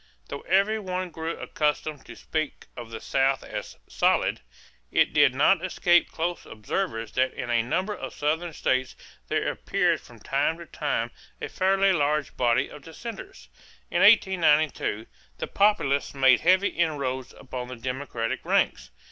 [0.15, 4.41] = Though every one grew accustomed to speak of the South as "solid,"
[4.91, 8.95] it did not escape close observers that in a number of Southern states
[9.27, 13.47] there appeared from time to time a fairly large body of dissenters.
[13.91, 15.05] In 1892
[15.37, 18.89] the Populists made heavy inroads upon the Democratic ranks.